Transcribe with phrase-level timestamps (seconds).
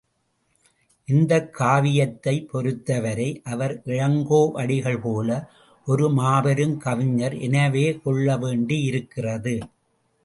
[1.07, 5.29] இந்தக் காவியத்தைப் பொருத்தவரை அவர் இளங்கோவடிகள் போல
[5.87, 9.55] ஒரு மாபெருங் கவிஞர் எனவே கொள்ள வேண்டி இருக்கிறது.